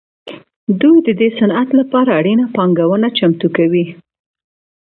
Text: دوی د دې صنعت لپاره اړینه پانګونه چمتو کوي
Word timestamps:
دوی 0.81 0.97
د 1.07 1.09
دې 1.19 1.27
صنعت 1.37 1.69
لپاره 1.79 2.09
اړینه 2.19 2.45
پانګونه 2.55 3.07
چمتو 3.17 3.47
کوي 3.57 3.85